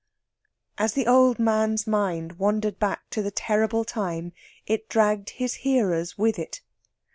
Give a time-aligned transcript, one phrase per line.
[0.79, 4.33] As the old man's mind wandered back to the terrible time
[4.65, 6.61] it dragged his hearer's with it.